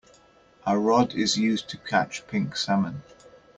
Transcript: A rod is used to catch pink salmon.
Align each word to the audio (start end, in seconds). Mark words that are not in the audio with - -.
A 0.65 0.79
rod 0.79 1.13
is 1.13 1.37
used 1.37 1.69
to 1.69 1.77
catch 1.77 2.25
pink 2.25 2.55
salmon. 2.57 3.03